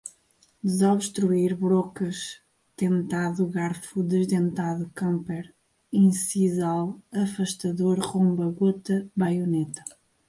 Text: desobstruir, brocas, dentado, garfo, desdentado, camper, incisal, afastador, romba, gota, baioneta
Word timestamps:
desobstruir, 0.63 1.53
brocas, 1.55 2.41
dentado, 2.75 3.43
garfo, 3.47 4.01
desdentado, 4.01 4.89
camper, 4.95 5.45
incisal, 6.07 6.85
afastador, 7.23 7.99
romba, 8.11 8.45
gota, 8.59 8.97
baioneta 9.15 9.81